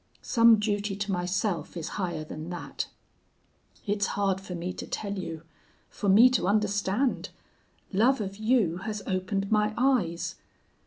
Some 0.23 0.57
duty 0.57 0.95
to 0.95 1.11
myself 1.11 1.77
is 1.77 1.89
higher 1.89 2.23
than 2.23 2.49
that. 2.49 2.87
It's 3.85 4.07
hard 4.17 4.41
for 4.41 4.55
me 4.55 4.73
to 4.73 4.87
tell 4.87 5.13
you 5.13 5.43
for 5.91 6.09
me 6.09 6.27
to 6.31 6.47
understand. 6.47 7.29
Love 7.93 8.19
of 8.19 8.37
you 8.37 8.77
has 8.77 9.03
opened 9.05 9.51
my 9.51 9.75
eyes. 9.77 10.37